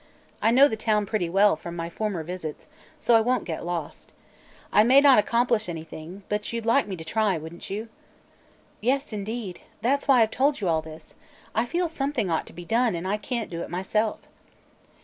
[0.41, 2.67] I know the town pretty well, from my former visits,
[2.97, 4.13] so I won't get lost.
[4.73, 7.87] I may not accomplish anything, but you'd like me to try, wouldn't you?"
[8.81, 9.59] "Yes, indeed.
[9.83, 11.13] That's why I've told you all this.
[11.53, 14.21] I feel something ought to be done, and I can't do it myself."